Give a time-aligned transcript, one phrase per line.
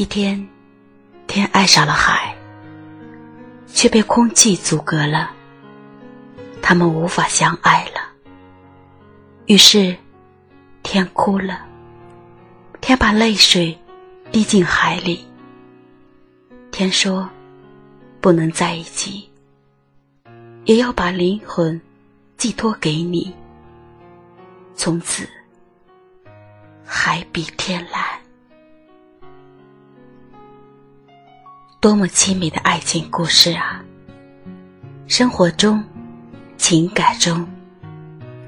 [0.00, 0.48] 一天，
[1.26, 2.34] 天爱上了海，
[3.66, 5.30] 却被空气阻隔了，
[6.62, 8.00] 他们无法相爱了。
[9.44, 9.94] 于是，
[10.82, 11.66] 天哭了，
[12.80, 13.78] 天把泪水
[14.32, 15.22] 滴进海里。
[16.70, 17.28] 天说
[18.22, 19.30] ：“不能在一起，
[20.64, 21.78] 也要把灵魂
[22.38, 23.30] 寄托给你。”
[24.74, 25.28] 从此，
[26.86, 28.09] 海比天蓝。
[31.80, 33.82] 多么凄美的爱情故事啊！
[35.06, 35.82] 生活中、
[36.58, 37.48] 情感中，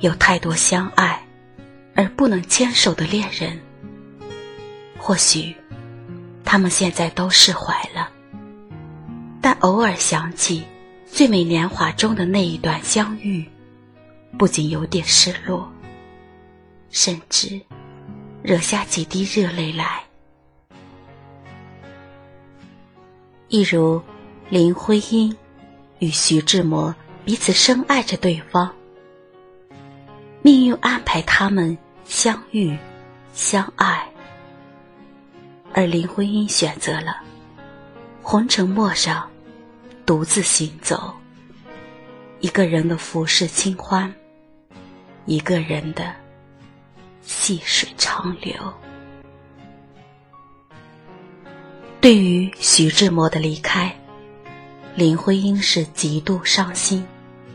[0.00, 1.24] 有太多相爱
[1.94, 3.56] 而不能牵手的恋人。
[4.98, 5.54] 或许，
[6.44, 8.10] 他们现在都释怀了。
[9.40, 10.64] 但偶尔想起
[11.06, 13.48] 最美年华中的那一段相遇，
[14.36, 15.72] 不仅有点失落，
[16.90, 17.60] 甚至
[18.42, 20.02] 惹下几滴热泪来。
[23.50, 24.00] 一如
[24.48, 25.36] 林徽因
[25.98, 28.72] 与徐志摩彼此深爱着对方，
[30.40, 32.78] 命运安排他们相遇、
[33.34, 34.08] 相爱，
[35.72, 37.20] 而林徽因选择了
[38.22, 39.28] 红尘陌上。
[40.06, 41.12] 独自行走，
[42.40, 44.12] 一个人的浮世清欢，
[45.24, 46.12] 一个人的
[47.22, 48.54] 细水长流。
[52.00, 53.94] 对于徐志摩的离开，
[54.94, 57.06] 林徽因是极度伤心、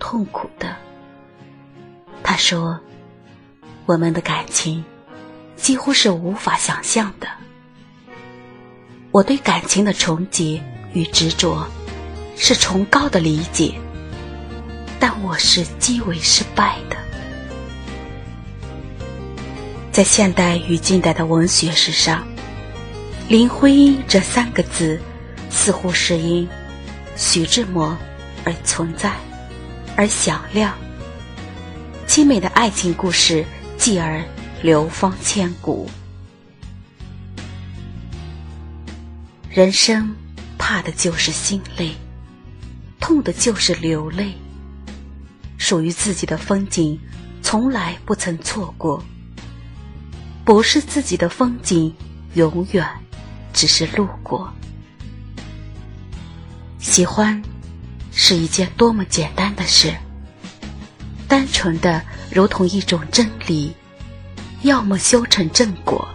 [0.00, 0.74] 痛苦的。
[2.24, 2.78] 她说
[3.86, 4.84] ：“我们的感情
[5.54, 7.28] 几乎是无法想象的。
[9.12, 10.62] 我对感情的崇洁
[10.92, 11.66] 与执着。”
[12.34, 13.72] 是崇高的理解，
[14.98, 16.96] 但我是极为失败的。
[19.92, 22.26] 在现代与近代的文学史上
[23.28, 25.00] ，“林徽因”这三个字
[25.50, 26.46] 似乎是因
[27.16, 27.96] 徐志摩
[28.44, 29.14] 而存在，
[29.96, 30.76] 而响亮。
[32.06, 33.44] 凄美的爱情故事
[33.78, 34.22] 继而
[34.62, 35.88] 流芳千古。
[39.48, 40.14] 人生
[40.58, 41.92] 怕的就是心累。
[43.00, 44.32] 痛的就是流泪。
[45.58, 46.98] 属于自己的风景，
[47.40, 49.02] 从来不曾错过。
[50.44, 51.94] 不是自己的风景，
[52.34, 52.86] 永远
[53.52, 54.52] 只是路过。
[56.78, 57.40] 喜欢
[58.10, 59.94] 是一件多么简单的事，
[61.28, 63.74] 单纯的如同一种真理，
[64.62, 66.06] 要么修成正果，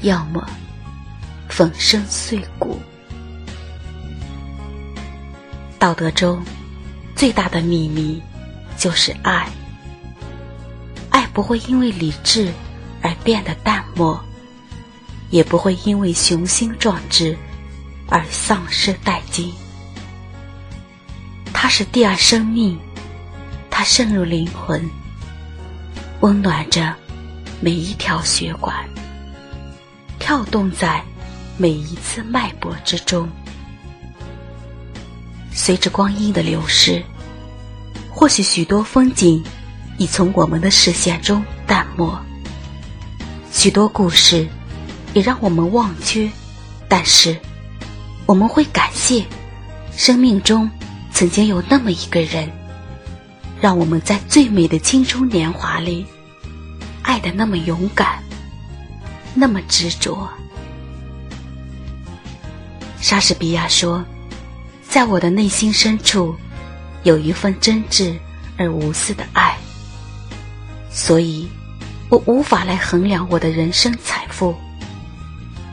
[0.00, 0.48] 要么
[1.48, 2.80] 粉身碎骨。
[5.78, 6.42] 道德中
[7.14, 8.22] 最大的秘密
[8.78, 9.48] 就是爱。
[11.10, 12.50] 爱不会因为理智
[13.02, 14.18] 而变得淡漠，
[15.32, 17.36] 也不会因为雄心壮志
[18.06, 19.52] 而丧失殆尽。
[21.52, 22.78] 它是第二生命，
[23.70, 24.88] 它渗入灵魂，
[26.20, 26.94] 温暖着
[27.60, 28.76] 每一条血管，
[30.18, 31.02] 跳动在
[31.56, 33.26] 每一次脉搏之中。
[35.50, 37.02] 随着光阴的流逝，
[38.10, 39.42] 或许许多风景
[39.96, 42.20] 已从我们的视线中淡漠，
[43.50, 44.46] 许多故事
[45.14, 46.30] 也让我们忘却。
[46.88, 47.36] 但是，
[48.26, 49.24] 我们会感谢
[49.96, 50.70] 生命中
[51.12, 52.50] 曾经有那么一个人，
[53.60, 56.06] 让我们在最美的青春年华里
[57.02, 58.22] 爱的那么勇敢，
[59.34, 60.28] 那么执着。
[63.00, 64.04] 莎士比亚说。
[64.88, 66.36] 在我的内心深处，
[67.02, 68.14] 有一份真挚
[68.58, 69.56] 而无私的爱，
[70.90, 71.48] 所以，
[72.10, 74.54] 我无法来衡量我的人生财富。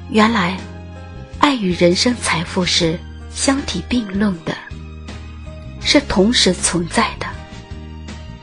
[0.09, 0.58] 原来，
[1.40, 3.00] 爱与人生财富是
[3.30, 4.56] 相提并论的，
[5.81, 7.28] 是同时存在的，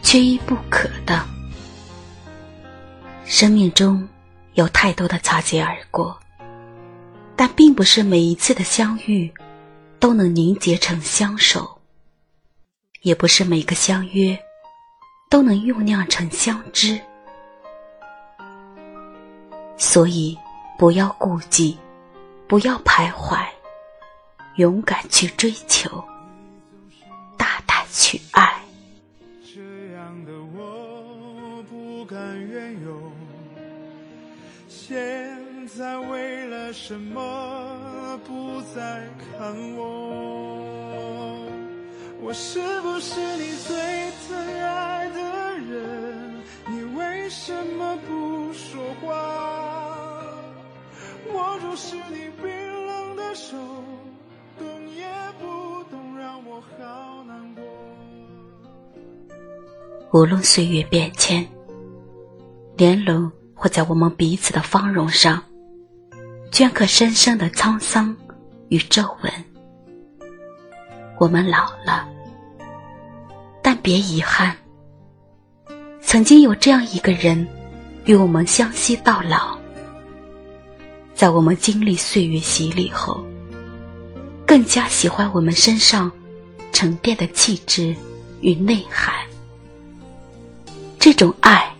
[0.03, 1.25] 缺一不可的。
[3.25, 4.09] 生命中
[4.55, 6.17] 有太多的擦肩而过，
[7.35, 9.33] 但并不是每一次的相遇。
[9.99, 11.81] 都能凝结成相守，
[13.01, 14.39] 也不是每个相约
[15.31, 17.01] 都能酝酿成相知。
[19.79, 20.39] 所以，
[20.79, 21.79] 不要顾忌，
[22.47, 23.39] 不要徘徊，
[24.57, 26.05] 勇敢去追求，
[27.39, 28.61] 大胆去爱。
[29.43, 29.61] 这
[29.95, 33.11] 样的我不敢怨尤，
[34.69, 38.21] 现在为了什么？
[38.27, 39.07] 不再
[39.39, 41.47] 看我，
[42.21, 43.77] 我是不是你最
[44.27, 44.46] 疼
[60.17, 61.47] 无论岁月变迁，
[62.75, 65.45] 年轮会在我们彼此的芳容上
[66.51, 68.17] 镌刻深深的沧桑
[68.71, 69.31] 与皱纹。
[71.19, 72.09] 我们老了，
[73.63, 74.57] 但别遗憾，
[76.01, 77.47] 曾经有这样一个人
[78.07, 79.59] 与我们相惜到老。
[81.15, 83.23] 在我们经历岁月洗礼后，
[84.47, 86.11] 更加喜欢我们身上
[86.73, 87.95] 沉淀的气质
[88.41, 89.15] 与内涵。
[91.17, 91.75] 种爱，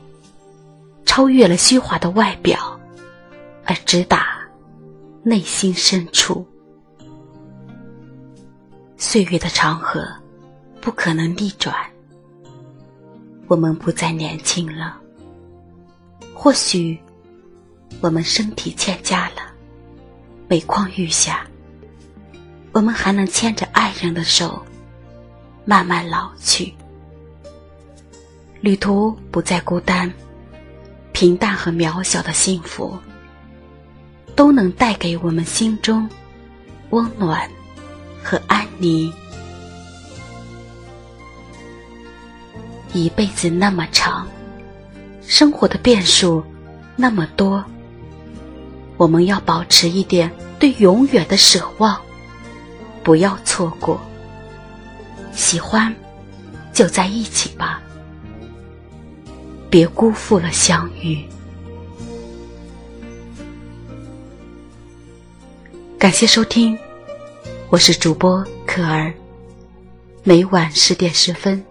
[1.05, 2.81] 超越了虚华的外表，
[3.65, 4.39] 而直达
[5.23, 6.45] 内心深处。
[8.97, 10.09] 岁月的长河，
[10.81, 11.75] 不可能逆转。
[13.47, 14.99] 我们不再年轻了，
[16.35, 16.99] 或许
[18.01, 19.53] 我们身体欠佳了，
[20.49, 21.47] 每况愈下。
[22.73, 24.65] 我们还能牵着爱人的手，
[25.65, 26.75] 慢慢老去。
[28.67, 30.13] 旅途不再孤单，
[31.13, 32.99] 平淡和渺小的幸福，
[34.35, 36.11] 都能带给我们心中
[36.91, 37.49] 温暖
[38.25, 39.13] 和安宁。
[42.93, 44.27] 一辈子那么长，
[45.23, 46.43] 生活的变数
[46.97, 47.65] 那么多，
[48.97, 50.29] 我们要保持一点
[50.59, 51.97] 对永远的奢望，
[53.05, 54.01] 不要错过。
[55.33, 55.95] 喜欢，
[56.73, 57.81] 就在一起吧。
[59.69, 61.25] 别辜负了相遇。
[65.99, 66.79] 感谢收听，
[67.69, 69.13] 我是主播可儿。
[70.23, 71.65] 每晚十点十分，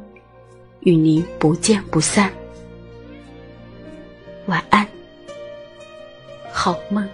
[0.81, 2.31] 与您不见不散。
[4.47, 4.87] 晚安，
[6.51, 7.07] 好梦。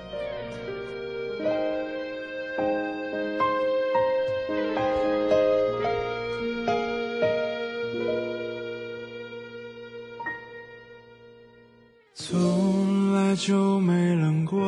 [13.51, 14.61] 就没冷过，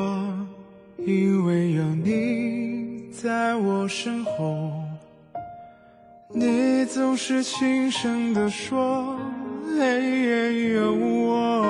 [0.98, 4.74] 因为有你在我身后。
[6.28, 9.18] 你总是轻声地说，
[9.70, 9.86] 黑
[10.26, 11.64] 夜，有我。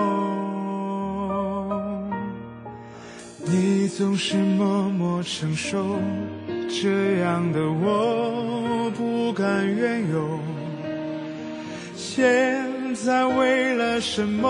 [3.45, 5.99] 你总是默默承受，
[6.67, 10.39] 这样的我不敢怨尤。
[11.95, 14.49] 现在为了什么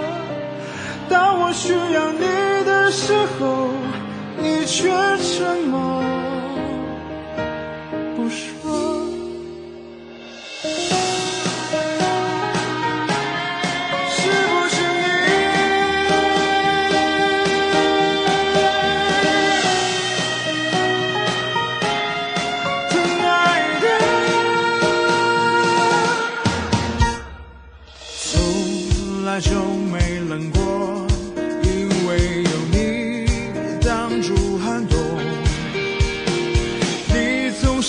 [1.53, 2.19] 需要你
[2.65, 3.67] 的时候，
[4.37, 6.10] 你却沉默。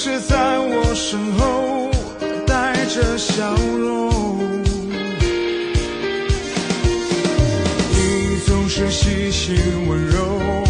[0.05, 1.89] 是在我身后
[2.45, 4.11] 带着笑容，
[7.93, 9.55] 你总是细心
[9.87, 10.62] 温柔，